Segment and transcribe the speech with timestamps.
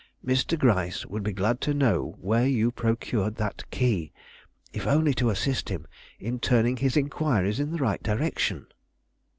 [0.25, 0.57] "Mr.
[0.57, 4.11] Gryce would be glad to know where you procured that key,
[4.73, 5.85] if only to assist him
[6.19, 8.65] in turning his inquiries in the right direction."